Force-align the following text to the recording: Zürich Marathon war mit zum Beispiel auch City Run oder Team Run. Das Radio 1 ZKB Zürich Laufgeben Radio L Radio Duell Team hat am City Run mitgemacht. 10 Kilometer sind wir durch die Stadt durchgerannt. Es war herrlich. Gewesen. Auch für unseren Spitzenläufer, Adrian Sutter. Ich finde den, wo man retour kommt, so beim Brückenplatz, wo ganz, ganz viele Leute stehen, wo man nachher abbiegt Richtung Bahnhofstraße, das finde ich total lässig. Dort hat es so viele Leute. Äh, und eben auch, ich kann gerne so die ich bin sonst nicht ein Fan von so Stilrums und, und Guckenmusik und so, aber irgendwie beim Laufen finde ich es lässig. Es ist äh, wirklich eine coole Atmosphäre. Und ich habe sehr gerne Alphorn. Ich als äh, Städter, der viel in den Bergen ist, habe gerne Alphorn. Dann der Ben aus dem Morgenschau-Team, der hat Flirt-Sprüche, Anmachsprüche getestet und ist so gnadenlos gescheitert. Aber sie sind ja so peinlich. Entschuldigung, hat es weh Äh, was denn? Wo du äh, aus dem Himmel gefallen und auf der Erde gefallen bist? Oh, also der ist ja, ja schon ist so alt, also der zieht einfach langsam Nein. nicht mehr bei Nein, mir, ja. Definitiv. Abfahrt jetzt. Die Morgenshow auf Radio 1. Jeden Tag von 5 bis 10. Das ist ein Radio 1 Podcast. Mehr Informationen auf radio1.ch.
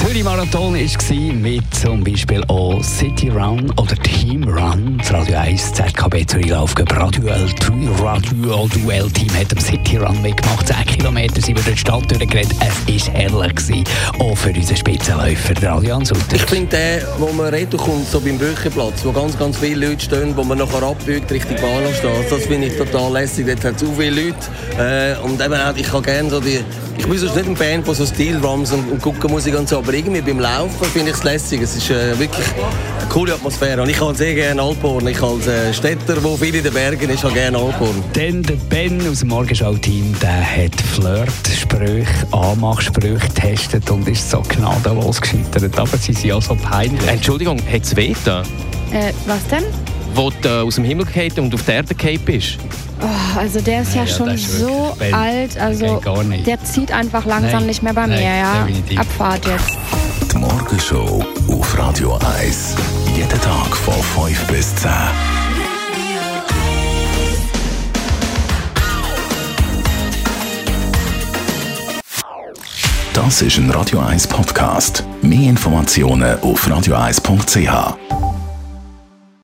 Zürich 0.00 0.22
Marathon 0.22 0.74
war 0.74 1.32
mit 1.34 1.74
zum 1.74 2.04
Beispiel 2.04 2.42
auch 2.48 2.82
City 2.82 3.30
Run 3.30 3.70
oder 3.76 3.96
Team 3.96 4.44
Run. 4.44 4.96
Das 4.98 5.12
Radio 5.12 5.38
1 5.38 5.74
ZKB 5.74 6.24
Zürich 6.24 6.48
Laufgeben 6.50 6.96
Radio 6.96 7.26
L 7.26 7.46
Radio 8.00 8.68
Duell 8.68 9.10
Team 9.10 9.28
hat 9.34 9.52
am 9.52 9.58
City 9.58 9.96
Run 9.96 10.22
mitgemacht. 10.22 10.68
10 10.68 10.76
Kilometer 10.86 11.40
sind 11.42 11.56
wir 11.56 11.64
durch 11.64 11.74
die 11.74 11.80
Stadt 11.80 12.10
durchgerannt. 12.10 12.54
Es 12.86 13.08
war 13.08 13.14
herrlich. 13.14 13.54
Gewesen. 13.56 13.84
Auch 14.20 14.36
für 14.36 14.50
unseren 14.50 14.76
Spitzenläufer, 14.76 15.72
Adrian 15.72 16.04
Sutter. 16.04 16.36
Ich 16.36 16.42
finde 16.42 16.76
den, 16.76 17.02
wo 17.18 17.32
man 17.32 17.48
retour 17.48 17.80
kommt, 17.80 18.06
so 18.06 18.20
beim 18.20 18.38
Brückenplatz, 18.38 19.04
wo 19.04 19.12
ganz, 19.12 19.36
ganz 19.36 19.58
viele 19.58 19.88
Leute 19.88 20.04
stehen, 20.04 20.36
wo 20.36 20.44
man 20.44 20.58
nachher 20.58 20.82
abbiegt 20.82 21.30
Richtung 21.32 21.56
Bahnhofstraße, 21.56 22.26
das 22.30 22.46
finde 22.46 22.68
ich 22.68 22.76
total 22.76 23.12
lässig. 23.12 23.46
Dort 23.46 23.64
hat 23.64 23.74
es 23.74 23.80
so 23.80 23.92
viele 23.98 24.22
Leute. 24.22 24.38
Äh, 24.78 25.24
und 25.24 25.40
eben 25.40 25.54
auch, 25.54 25.76
ich 25.76 25.90
kann 25.90 26.02
gerne 26.02 26.30
so 26.30 26.40
die 26.40 26.60
ich 27.08 27.12
bin 27.12 27.20
sonst 27.20 27.36
nicht 27.36 27.48
ein 27.48 27.56
Fan 27.56 27.82
von 27.82 27.94
so 27.94 28.04
Stilrums 28.04 28.70
und, 28.70 28.92
und 28.92 29.00
Guckenmusik 29.00 29.58
und 29.58 29.66
so, 29.66 29.78
aber 29.78 29.94
irgendwie 29.94 30.20
beim 30.20 30.40
Laufen 30.40 30.84
finde 30.84 31.08
ich 31.10 31.16
es 31.16 31.24
lässig. 31.24 31.62
Es 31.62 31.74
ist 31.74 31.88
äh, 31.88 32.18
wirklich 32.18 32.46
eine 33.00 33.08
coole 33.08 33.32
Atmosphäre. 33.32 33.80
Und 33.80 33.88
ich 33.88 33.98
habe 33.98 34.14
sehr 34.14 34.34
gerne 34.34 34.60
Alphorn. 34.60 35.06
Ich 35.06 35.22
als 35.22 35.46
äh, 35.46 35.72
Städter, 35.72 36.16
der 36.16 36.36
viel 36.36 36.54
in 36.54 36.62
den 36.62 36.74
Bergen 36.74 37.08
ist, 37.08 37.24
habe 37.24 37.32
gerne 37.32 37.56
Alphorn. 37.56 38.04
Dann 38.12 38.42
der 38.42 38.56
Ben 38.68 39.00
aus 39.08 39.20
dem 39.20 39.28
Morgenschau-Team, 39.28 40.16
der 40.20 40.44
hat 40.44 40.78
Flirt-Sprüche, 40.78 42.26
Anmachsprüche 42.30 43.26
getestet 43.26 43.90
und 43.90 44.06
ist 44.06 44.30
so 44.30 44.42
gnadenlos 44.42 45.18
gescheitert. 45.18 45.78
Aber 45.78 45.96
sie 45.96 46.12
sind 46.12 46.26
ja 46.26 46.38
so 46.42 46.56
peinlich. 46.56 47.08
Entschuldigung, 47.08 47.58
hat 47.72 47.84
es 47.84 47.96
weh 47.96 48.14
Äh, 48.92 49.14
was 49.26 49.48
denn? 49.48 49.64
Wo 50.14 50.30
du 50.30 50.46
äh, 50.46 50.60
aus 50.60 50.74
dem 50.74 50.84
Himmel 50.84 51.06
gefallen 51.06 51.40
und 51.40 51.54
auf 51.54 51.62
der 51.62 51.76
Erde 51.76 51.94
gefallen 51.94 52.20
bist? 52.26 52.58
Oh, 53.00 53.38
also 53.38 53.60
der 53.60 53.82
ist 53.82 53.94
ja, 53.94 54.02
ja 54.02 54.06
schon 54.08 54.28
ist 54.30 54.58
so 54.58 54.96
alt, 55.12 55.56
also 55.58 56.00
der 56.46 56.64
zieht 56.64 56.92
einfach 56.92 57.24
langsam 57.24 57.60
Nein. 57.60 57.66
nicht 57.66 57.82
mehr 57.82 57.94
bei 57.94 58.06
Nein, 58.06 58.18
mir, 58.18 58.36
ja. 58.36 58.64
Definitiv. 58.64 59.00
Abfahrt 59.00 59.46
jetzt. 59.46 59.78
Die 60.32 60.38
Morgenshow 60.38 61.24
auf 61.48 61.78
Radio 61.78 62.18
1. 62.40 62.74
Jeden 63.16 63.40
Tag 63.40 63.76
von 63.76 63.94
5 64.26 64.46
bis 64.48 64.74
10. 64.76 64.90
Das 73.14 73.42
ist 73.42 73.58
ein 73.58 73.70
Radio 73.70 73.98
1 74.00 74.26
Podcast. 74.28 75.04
Mehr 75.22 75.50
Informationen 75.50 76.38
auf 76.40 76.66
radio1.ch. 76.68 78.17